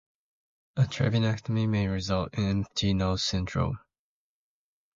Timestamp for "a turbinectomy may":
0.77-1.85